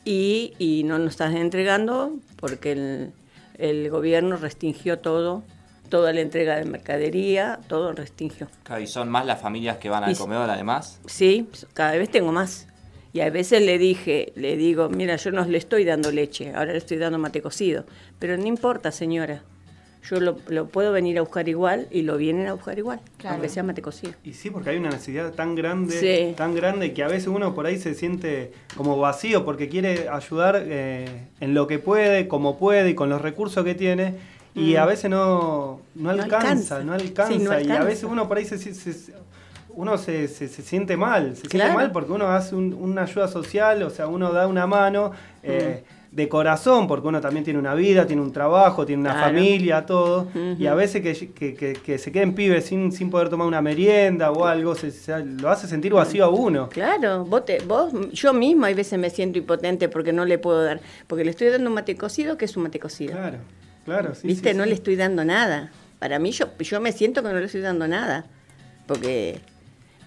[0.06, 3.12] y, y no nos están entregando porque el,
[3.58, 5.44] el gobierno restringió todo,
[5.90, 8.48] toda la entrega de mercadería, todo restringió.
[8.82, 11.02] ¿Y son más las familias que van al comedor además?
[11.08, 12.68] Sí, cada vez tengo más.
[13.12, 16.72] Y a veces le dije, le digo, mira, yo no le estoy dando leche, ahora
[16.74, 17.86] le estoy dando mate cocido.
[18.20, 19.42] Pero no importa, señora.
[20.10, 23.34] Yo lo, lo puedo venir a buscar igual y lo vienen a buscar igual, Claro.
[23.34, 24.14] aunque sea mate cocido.
[24.24, 25.94] Y sí, porque hay una necesidad tan grande,
[26.30, 26.34] Sí.
[26.38, 30.64] tan grande que a veces uno por ahí se siente como vacío porque quiere ayudar
[30.66, 34.16] eh, en lo que puede, como puede y con los recursos que tiene.
[34.56, 34.78] Y Mm.
[34.78, 36.38] a veces no, no, No alcanza,
[36.78, 36.84] alcanza.
[36.86, 37.34] no alcanza.
[37.34, 39.14] Sí, no Y a veces uno por ahí se, se- se-
[39.82, 43.28] uno se, se- se siente mal, se siente mal porque uno hace un- una ayuda
[43.30, 45.12] social, o sea, uno da una mano.
[45.42, 49.28] eh, de corazón, porque uno también tiene una vida, tiene un trabajo, tiene una Claro.
[49.28, 53.30] familia, todo, y a veces que, que- que- que se queden pibes sin, sin poder
[53.30, 56.68] tomar una merienda o algo, se, se- lo hace sentir vacío a uno.
[56.70, 60.64] Claro, vos, te- vos, yo mismo hay veces me siento impotente porque no le puedo
[60.64, 63.12] dar, porque le estoy dando un mate cocido, que es un mate cocido.
[63.14, 63.38] Claro,
[63.86, 64.26] claro, sí.
[64.28, 64.52] ¿Viste?
[64.52, 64.70] sí, no sí.
[64.70, 65.72] le estoy dando nada.
[66.00, 68.26] Para mí, yo, yo me siento que no le estoy dando nada.
[68.88, 69.40] Porque.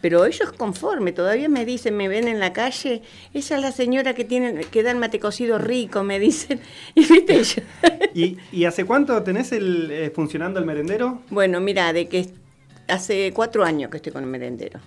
[0.02, 3.00] Pero ellos conforme, todavía me dicen, me ven en la calle,
[3.32, 6.60] esa es la señora que tiene, que da el mate cocido rico, me dicen.
[6.94, 7.62] Y viste, yo-
[8.14, 11.22] ¿Y, y hace cuánto tenés el, eh, funcionando el merendero?
[11.30, 12.26] Bueno, mira, de que
[12.88, 14.80] hace cuatro años que estoy con el merendero.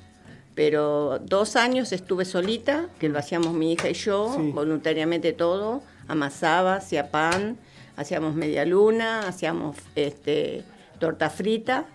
[0.53, 4.51] Pero dos años estuve solita, que lo hacíamos mi hija y yo, Sí.
[4.53, 5.81] voluntariamente todo.
[6.07, 7.57] Amasaba, hacía pan,
[7.97, 10.63] hacíamos media luna, hacíamos este,
[10.99, 11.85] torta frita.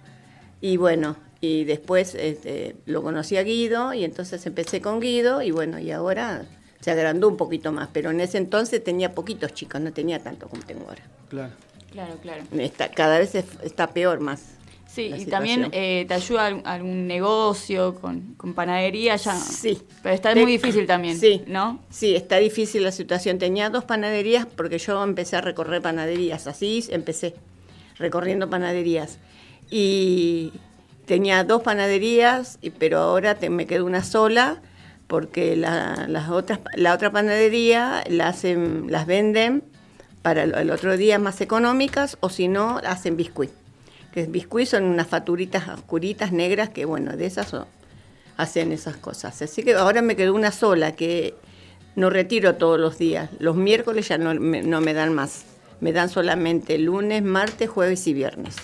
[0.60, 5.50] Y bueno, y después este, lo conocí a Guido y entonces empecé con Guido y
[5.50, 6.44] bueno, y ahora
[6.80, 7.88] se agrandó un poquito más.
[7.92, 11.02] Pero en ese entonces tenía poquitos chicos, no tenía tanto como tengo ahora.
[11.28, 11.52] Claro.
[11.92, 12.44] Claro, claro.
[12.58, 14.42] Está, cada vez es- está peor más.
[14.86, 19.34] Sí, y también eh, te ayuda algún, algún negocio con, con panadería ya.
[19.36, 19.80] Sí.
[20.02, 21.42] Pero está Te- muy difícil también, Sí.
[21.46, 21.80] ¿no?
[21.90, 23.38] Sí, está difícil la situación.
[23.38, 26.46] Tenía dos panaderías porque yo empecé a recorrer panaderías.
[26.48, 27.34] Así empecé,
[27.98, 29.18] recorriendo panaderías.
[29.70, 30.52] Y
[31.06, 34.60] tenía dos panaderías, pero ahora me quedó una sola
[35.06, 39.64] porque la, las otras, la otra panadería la hacen, las venden
[40.22, 43.50] para el, otro día más económicas o si no, hacen biscuit.
[44.12, 47.54] Que biscuit son unas faturitas oscuritas negras que, bueno, de esas
[48.36, 49.40] hacen esas cosas.
[49.42, 51.34] Así que ahora me quedó una sola que
[51.96, 53.30] no retiro todos los días.
[53.38, 55.44] Los miércoles ya no me dan más.
[55.80, 58.56] Me dan solamente lunes, martes, jueves y viernes.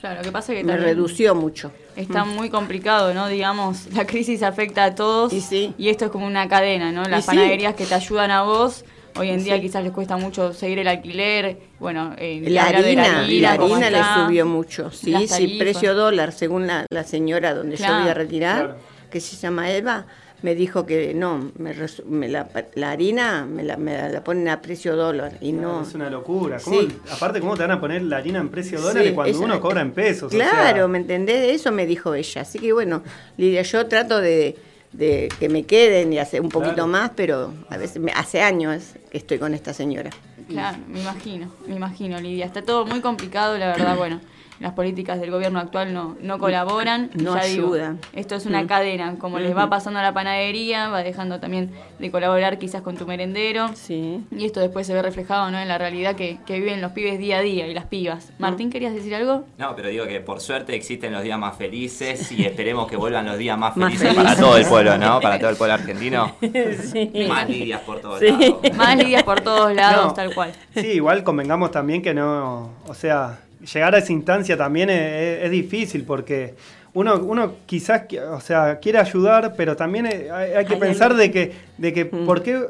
[0.00, 1.72] Claro, lo que pasa es que Me también redució mucho.
[1.96, 3.26] está muy complicado, ¿no?
[3.28, 5.74] Digamos, la crisis afecta a todos Y sí.
[5.78, 7.02] esto es como una cadena, ¿no?
[7.04, 7.26] Las Y sí.
[7.36, 8.84] panaderías que te ayudan a vos,
[9.16, 9.62] hoy en Y día sí.
[9.62, 13.90] quizás les cuesta mucho seguir el alquiler, bueno, eh, La hablar de harina, la harina
[13.90, 14.92] le subió mucho.
[14.92, 18.76] Sí, sí, precio dólar, según la, la señora donde yo voy a retirar, Claro.
[19.10, 20.06] que se llama Eva,
[20.42, 24.48] me dijo que no, me resu- me la, la harina me la, me la ponen
[24.48, 25.82] a precio dólar y no.
[25.82, 26.58] Es una locura.
[26.62, 26.88] ¿Cómo- Sí.
[27.10, 29.80] Aparte, ¿cómo te van a poner la harina en precio dólares Sí, cuando uno cobra
[29.80, 30.32] en pesos?
[30.32, 31.52] O Claro, sea, ¿me entendés?
[31.60, 32.42] Eso me dijo ella.
[32.42, 33.02] Así que bueno,
[33.36, 34.56] Lidia, yo trato de,
[34.92, 36.86] de que me queden y hacer un poquito Claro.
[36.88, 40.10] más, pero a veces me- hace años que estoy con esta señora.
[40.48, 42.46] Claro, me imagino, me imagino, Lidia.
[42.46, 44.20] Está todo muy complicado, la verdad, bueno.
[44.60, 47.10] Las políticas del gobierno actual no, no colaboran.
[47.14, 47.98] No ya digo, ayudan.
[48.12, 48.66] esto es una Mm.
[48.66, 52.96] cadena, como les va pasando a la panadería, va dejando también de colaborar quizás con
[52.96, 53.68] tu merendero.
[53.74, 54.24] Sí.
[54.30, 55.58] Y esto después se ve reflejado ¿no?
[55.58, 58.32] en la realidad que, que viven los pibes día a día y las pibas.
[58.38, 59.44] Martín, ¿querías decir algo?
[59.58, 63.26] No, pero digo que por suerte existen los días más felices y esperemos que vuelvan
[63.26, 64.24] los días más Más felices, felices.
[64.24, 65.20] para todo el pueblo, ¿no?
[65.20, 66.32] Para todo el pueblo argentino.
[66.40, 67.12] sí.
[67.28, 68.26] Más lidias por todos Sí.
[68.26, 68.58] lados.
[68.76, 70.14] Más lidias por todos lados, No.
[70.14, 70.52] tal cual.
[70.74, 73.38] Sí, igual convengamos también que no, o sea,
[73.72, 76.54] llegar a esa instancia también es, difícil porque
[76.94, 81.08] uno, uno quizás, qui- o sea, quiere ayudar, pero también hay, hay que Hay pensar
[81.12, 82.24] algo- de que, de que Mm.
[82.26, 82.60] ¿por qué,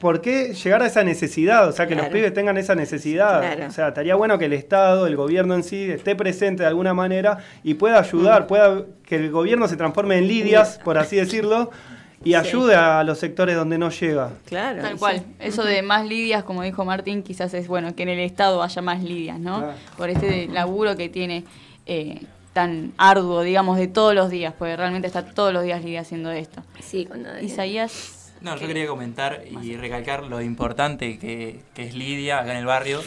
[0.00, 1.68] por qué llegar a esa necesidad?
[1.68, 3.40] O sea, que los pibes tengan esa necesidad.
[3.40, 3.66] Claro.
[3.68, 6.92] O sea, estaría bueno que el Estado, el gobierno en sí, esté presente de alguna
[6.92, 11.70] manera y pueda ayudar, pueda que el gobierno se transforme en lidias, por así decirlo,
[12.24, 14.30] y ayude a los sectores donde no llega.
[14.46, 14.82] Claro.
[14.82, 14.98] Tal sí.
[14.98, 15.22] cual.
[15.38, 18.82] Eso de más lidias, como dijo Martín, quizás es bueno que en el Estado haya
[18.82, 19.58] más lidias, ¿no?
[19.58, 19.74] Claro.
[19.96, 21.44] Por este laburo que tiene
[21.86, 26.00] eh, tan arduo, digamos, de todos los días, porque realmente está todos los días Lidia
[26.02, 26.62] haciendo esto.
[26.80, 28.32] Sí, cuando- Isaías.
[28.40, 32.66] No, yo quería comentar y recalcar lo importante que, que es Lidia acá en el
[32.66, 33.00] barrio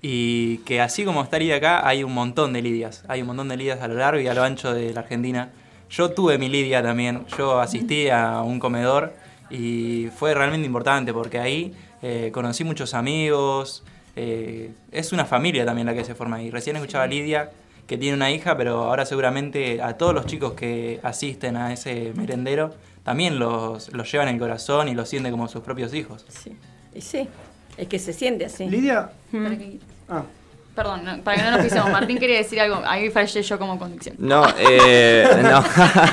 [0.00, 3.04] y que así como está Lidia acá, hay un montón de Lidias.
[3.08, 5.50] Hay un montón de Lidias a lo largo y a lo ancho de la Argentina.
[5.90, 7.24] Yo tuve mi Lidia también.
[7.38, 9.12] Yo asistí a un comedor
[9.50, 13.82] y fue realmente importante porque ahí eh, conocí muchos amigos.
[14.16, 16.50] eh, es una familia también la que se forma ahí.
[16.50, 17.50] Recién escuchaba a Lidia
[17.86, 22.12] que tiene una hija, pero ahora seguramente a todos los chicos que asisten a ese
[22.16, 26.24] merendero también los, los llevan en el corazón y los sienten como sus propios hijos.
[26.28, 26.56] Sí.
[26.92, 27.28] Y sí,
[27.76, 28.68] es que se siente así.
[28.68, 30.24] Lidia, Para que- ah,
[30.76, 31.90] Perdón, no, para que no nos pisemos.
[31.90, 32.82] Martín quería decir algo.
[32.86, 34.14] Ahí fallé yo como conducción.
[34.18, 35.58] No, eh, no.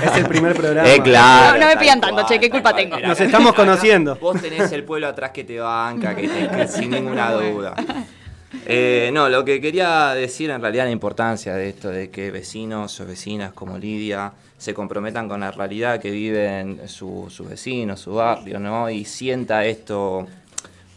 [0.09, 0.89] Es el primer programa.
[0.89, 1.59] Eh, claro.
[1.59, 2.83] No, no me pidan tanto, cual, che, ¿qué culpa cual.
[2.89, 2.99] tengo?
[2.99, 4.15] Nos estamos acá conociendo.
[4.15, 7.75] Vos tenés el pueblo atrás que te banca, que te, que sin ninguna duda.
[8.65, 12.97] Eh, no, lo que quería decir en realidad la importancia de esto, de que vecinos
[13.01, 18.13] o vecinas como Lidia se comprometan con la realidad que viven su- sus vecinos, su
[18.13, 18.89] barrio, ¿no?
[18.89, 20.25] Y sienta esto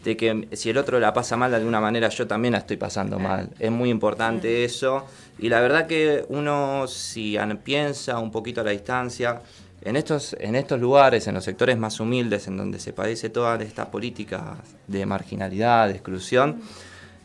[0.07, 2.77] de que si el otro la pasa mal de alguna manera, yo también la estoy
[2.77, 3.49] pasando mal.
[3.59, 5.05] Es muy importante eso.
[5.37, 9.41] Y la verdad que uno, si piensa un poquito a la distancia,
[9.81, 13.61] en estos, en estos lugares, en los sectores más humildes, en donde se padece toda
[13.61, 14.55] esta política
[14.87, 16.61] de marginalidad, de exclusión,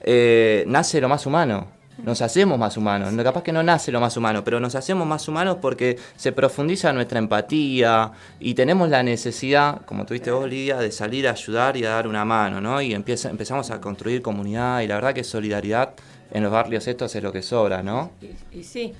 [0.00, 1.68] eh, nace lo más humano.
[1.98, 3.12] Nos hacemos más humanos.
[3.22, 6.92] Capaz que no nace lo más humano, pero nos hacemos más humanos porque se profundiza
[6.92, 11.84] nuestra empatía y tenemos la necesidad, como tuviste vos, Lidia, de salir a ayudar y
[11.84, 12.80] a dar una mano, ¿no?
[12.80, 15.94] Y empieza, empezamos a construir comunidad y la verdad que solidaridad
[16.32, 18.10] en los barrios estos es lo que sobra, ¿no?
[18.50, 18.94] Y, sí,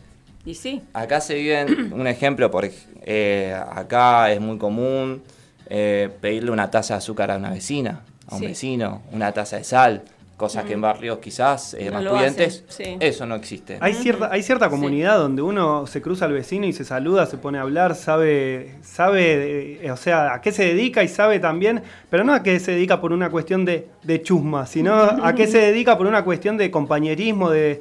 [0.44, 0.83] y sí.
[0.92, 2.68] Acá se vive un ejemplo, por,
[3.02, 5.22] eh, acá es muy común
[5.66, 9.64] eh, pedirle una taza de azúcar a una vecina, a un vecino, una taza de
[9.64, 10.02] sal
[10.42, 12.64] cosas que en barrios quizás eh, más pudientes,
[12.98, 13.78] eso no existe.
[13.81, 17.38] Hay cierta, hay cierta comunidad donde uno se cruza al vecino y se saluda, se
[17.38, 22.24] pone a hablar, sabe, sabe, o sea, a qué se dedica y sabe también, pero
[22.24, 23.87] no a qué se dedica por una cuestión de,
[24.24, 27.81] chusma, sino a qué se dedica por una cuestión de compañerismo, de,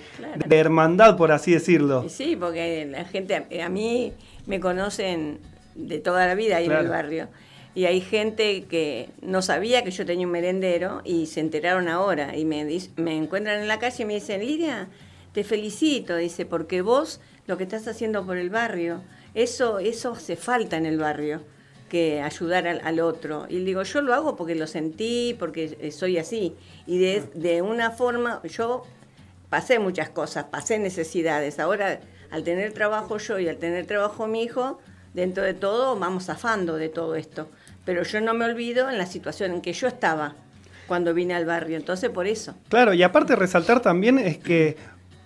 [0.51, 2.07] hermandad, por así decirlo.
[2.09, 4.13] Sí, porque la gente, a mí
[4.45, 5.39] me conocen
[5.73, 7.27] de toda la vida ahí en el barrio
[7.73, 12.35] y hay gente que no sabía que yo tenía un merendero y se enteraron ahora
[12.35, 12.65] y me,
[12.97, 14.89] me encuentran en la calle y me dicen, Lidia,
[15.31, 19.01] te felicito, dice, porque vos lo que estás haciendo por el barrio,
[19.33, 21.41] eso, eso hace falta en el barrio,
[21.89, 23.47] que ayudar al, otro.
[23.49, 26.55] Y digo, yo lo hago porque lo sentí, porque soy así.
[26.87, 28.83] Y de, de una forma, yo
[29.49, 31.59] pasé muchas cosas, pasé necesidades.
[31.59, 34.79] Ahora, al tener trabajo yo y al tener trabajo mi hijo,
[35.13, 37.49] dentro de todo vamos zafando de todo esto
[37.85, 40.35] pero yo no me olvido en la situación en que yo estaba
[40.87, 42.53] cuando vine al barrio, entonces por eso.
[42.69, 44.75] Claro, y aparte resaltar también es que,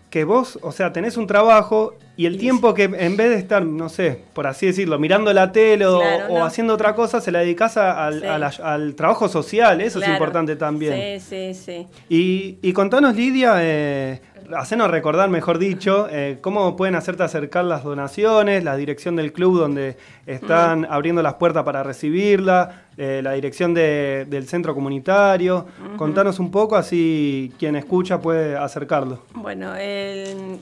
[0.09, 3.65] que vos, o sea, tenés un trabajo y el tiempo que en vez de estar,
[3.65, 7.77] no sé, por así decirlo, mirando la tele o, haciendo otra cosa, se la dedicás
[7.77, 11.19] al, trabajo social, eso es importante también.
[11.19, 11.87] Sí, sí, sí.
[12.09, 14.21] Y, y contanos, Lidia, eh,
[14.55, 19.59] hacenos recordar, mejor dicho, eh, cómo pueden hacerte acercar las donaciones, la dirección del club
[19.59, 25.65] donde están abriendo las puertas para recibirla, eh, la dirección del centro comunitario.
[25.97, 29.23] Contanos un poco, así quien escucha puede acercarlo.
[29.33, 30.59] Bueno, el,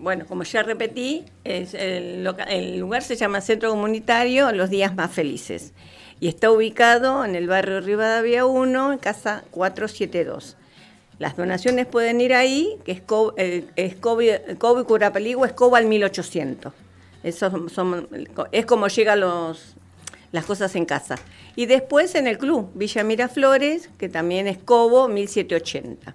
[0.00, 5.10] bueno como ya repetí, es el, el lugar se llama Centro Comunitario Los Días Más
[5.10, 5.72] Felices
[6.20, 10.56] y está ubicado en el barrio Rivadavia 1, en casa 472.
[11.20, 16.72] Las donaciones pueden ir ahí, que es Kobe, Curapeligua, es al 1800.
[17.22, 17.66] Eso
[18.52, 19.76] es como llegan los,
[20.32, 21.16] las cosas en casa.
[21.56, 26.14] Y después en el club, Villa Miraflores, que también es Cobo 1780.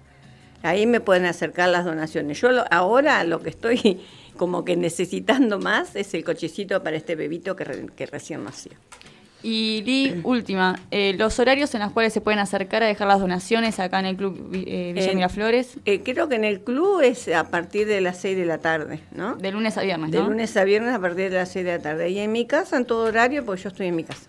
[0.64, 2.40] Ahí me pueden acercar las donaciones.
[2.40, 4.00] Yo ahora lo que estoy
[4.36, 8.72] como que necesitando más es el cochecito para este bebito que, que recién nació.
[9.42, 13.20] Y Lee, última, eh, los horarios en los cuales se pueden acercar a dejar las
[13.20, 15.78] donaciones acá en el Club eh, Villa Miraflores.
[15.84, 19.00] Eh, creo que en el club es a partir de las 6 de la tarde,
[19.12, 19.36] ¿no?
[19.36, 20.20] De lunes a viernes, ¿no?
[20.20, 22.10] De lunes a viernes a partir de las 6 de la tarde.
[22.10, 24.28] Y en mi casa, en todo horario, porque yo estoy en mi casa.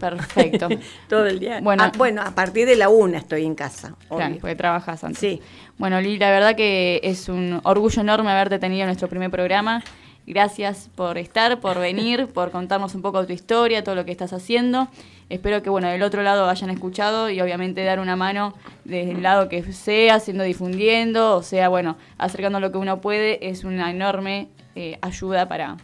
[0.00, 0.68] Perfecto.
[1.08, 1.60] todo el día.
[1.62, 3.94] Bueno, ah, bueno, a partir de la una estoy en casa.
[4.08, 5.18] Claro, porque trabajas antes.
[5.18, 5.40] Sí.
[5.78, 9.82] Bueno, Lee, la verdad que es un orgullo enorme haberte tenido en nuestro primer programa.
[10.28, 14.34] Gracias por estar, por venir, por contarnos un poco tu historia, todo lo que estás
[14.34, 14.88] haciendo.
[15.30, 18.52] Espero que bueno, del otro lado hayan escuchado y obviamente dar una mano
[18.84, 23.48] desde el lado que sea, siendo difundiendo, o sea, bueno, acercando lo que uno puede,
[23.48, 25.78] es una enorme eh, ayuda para,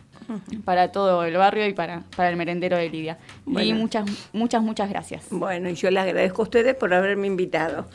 [0.64, 3.18] para todo el barrio y para, para el merendero de Lidia.
[3.46, 5.26] Y muchas, muchas, muchas gracias.
[5.30, 7.86] Bueno, y yo le agradezco a ustedes por haberme invitado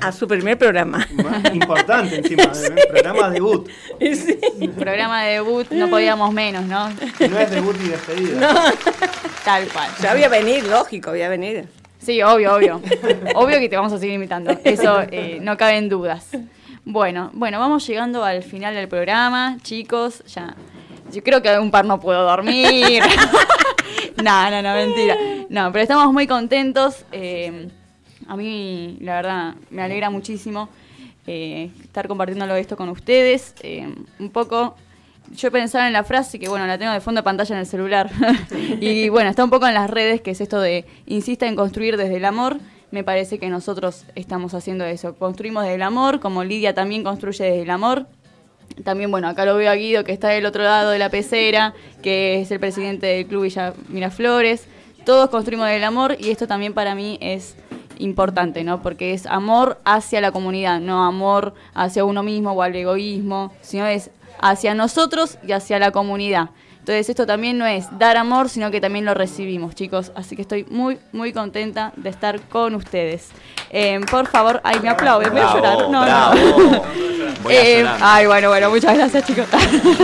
[0.00, 1.06] a su primer programa.
[1.52, 2.86] Importante encima, ¿eh?
[2.88, 3.68] programa debut.
[4.14, 4.68] Sí.
[4.68, 6.88] Programa de debut, no podíamos menos, ¿no?
[6.88, 8.72] No es debut ni despedida.
[9.44, 9.90] Tal cual.
[10.00, 11.66] Ya voy a venir, lógico, voy a venir.
[11.98, 12.80] Sí, obvio, obvio.
[13.34, 14.56] obvio que te vamos a seguir invitando.
[14.62, 16.28] Eso eh, no cabe en dudas.
[16.84, 20.22] Bueno, bueno, vamos llegando al final del programa, chicos.
[20.26, 20.54] Ya
[21.14, 23.02] yo creo que un par no puedo dormir.
[24.22, 25.16] no, no, no, mentira.
[25.48, 27.04] No, pero estamos muy contentos.
[27.12, 27.68] Eh,
[28.26, 30.68] a mí, la verdad, me alegra muchísimo
[31.26, 33.54] eh, estar compartiéndolo esto con ustedes.
[33.62, 34.74] Eh, un poco,
[35.34, 37.66] yo pensaba en la frase que, bueno, la tengo de fondo de pantalla en el
[37.66, 38.10] celular.
[38.80, 41.96] y bueno, está un poco en las redes, que es esto de insista en construir
[41.96, 42.58] desde el amor.
[42.90, 45.14] Me parece que nosotros estamos haciendo eso.
[45.14, 48.06] Construimos desde el amor, como Lidia también construye desde el amor.
[48.82, 51.74] También, bueno, acá lo veo a Guido, que está del otro lado de la pecera,
[52.02, 54.66] que es el presidente del Club Villa Miraflores.
[55.04, 57.56] Todos construimos el amor y esto también para mí es
[57.98, 58.82] importante, ¿no?
[58.82, 63.86] Porque es amor hacia la comunidad, no amor hacia uno mismo o al egoísmo, sino
[63.86, 64.10] es
[64.40, 66.50] hacia nosotros y hacia la comunidad.
[66.84, 70.12] Entonces esto también no es dar amor, sino que también lo recibimos, chicos.
[70.14, 73.30] Así que estoy muy, muy contenta de estar con ustedes.
[73.70, 75.78] Eh, por favor, ay, me aplauden, voy a llorar.
[75.88, 76.82] No, no.
[77.48, 79.46] Eh, ay, bueno, bueno, muchas gracias, chicos.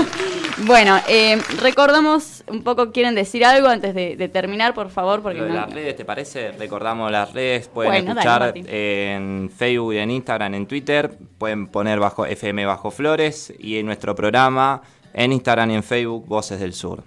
[0.65, 5.37] bueno, eh, recordamos un poco quieren decir algo antes de, de terminar, por favor, porque
[5.41, 6.53] Lo de no- las redes, ¿te parece?
[6.53, 12.25] Recordamos las redes, pueden Bueno, escuchar en Facebook, en Instagram, en Twitter, pueden poner bajo
[12.25, 14.81] FM Bajo Flores y en nuestro programa
[15.13, 17.03] en Instagram y en Facebook Voces del Sur.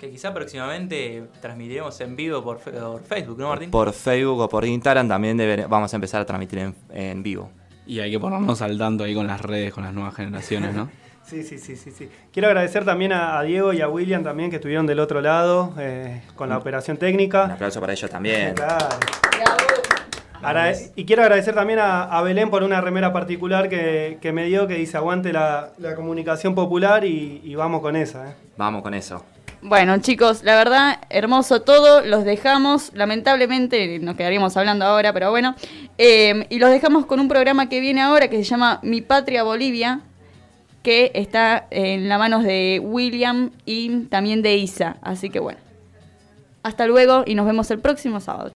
[0.00, 3.70] Que quizá próximamente transmitiremos en vivo por, Facebook, ¿no, Martín?
[3.70, 7.50] Por Facebook o por Instagram también deber- vamos a empezar a transmitir en, en vivo.
[7.86, 10.90] Y hay que ponernos al tanto ahí con las redes, con las nuevas generaciones, ¿no?
[11.26, 12.08] Sí, sí, sí, sí, sí.
[12.32, 15.74] Quiero agradecer también a, a Diego y a William también que estuvieron del otro lado
[15.76, 17.46] eh, con la operación Un técnica.
[17.46, 18.54] aplauso para ellos también.
[18.54, 18.86] Claro.
[20.46, 24.44] Agrade- y quiero agradecer también a, a Belén por una remera particular que, que me
[24.46, 28.30] dio que dice aguante la, la comunicación popular y, y vamos con esa.
[28.30, 28.34] eh.
[28.56, 29.24] Vamos con eso.
[29.62, 32.02] Bueno, chicos, la verdad, hermoso todo.
[32.04, 35.56] Los dejamos, lamentablemente, nos quedaríamos hablando ahora, pero bueno.
[35.98, 39.42] Eh, y los dejamos con un programa que viene ahora que se llama Mi Patria
[39.42, 40.00] Bolivia,
[40.82, 44.98] que está en las manos de William y también de Isa.
[45.02, 45.58] Así que bueno.
[46.62, 48.44] Hasta luego y nos vemos el próximo sábado.